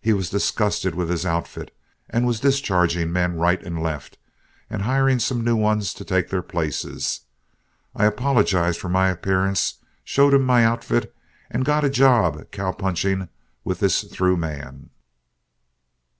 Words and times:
He 0.00 0.12
was 0.12 0.30
disgusted 0.30 0.96
with 0.96 1.08
his 1.10 1.24
outfit, 1.24 1.72
and 2.08 2.26
was 2.26 2.40
discharging 2.40 3.12
men 3.12 3.36
right 3.36 3.62
and 3.62 3.80
left 3.80 4.18
and 4.68 4.82
hiring 4.82 5.20
new 5.30 5.54
ones 5.54 5.94
to 5.94 6.04
take 6.04 6.28
their 6.28 6.42
places. 6.42 7.20
I 7.94 8.06
apologized 8.06 8.80
for 8.80 8.88
my 8.88 9.10
appearance, 9.10 9.74
showed 10.02 10.34
him 10.34 10.42
my 10.42 10.64
outfit, 10.64 11.14
and 11.52 11.64
got 11.64 11.84
a 11.84 11.88
job 11.88 12.50
cow 12.50 12.72
punching 12.72 13.28
with 13.62 13.78
this 13.78 14.02
through 14.02 14.38
man. 14.38 14.90